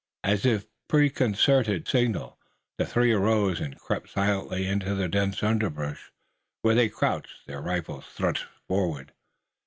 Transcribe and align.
As 0.23 0.47
if 0.47 0.63
by 0.63 0.67
preconcerted 0.97 1.87
signal 1.87 2.39
the 2.79 2.87
three 2.87 3.11
arose 3.11 3.61
and 3.61 3.77
crept 3.77 4.09
silently 4.09 4.65
into 4.65 4.95
the 4.95 5.07
dense 5.07 5.43
underbrush, 5.43 6.11
where 6.63 6.73
they 6.73 6.89
crouched, 6.89 7.45
their 7.45 7.61
rifles 7.61 8.05
thrust 8.07 8.47
forward. 8.67 9.13